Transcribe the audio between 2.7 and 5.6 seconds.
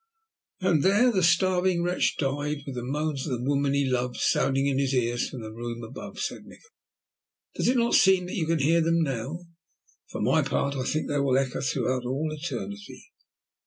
the moans of the woman he loved sounding in his ears from the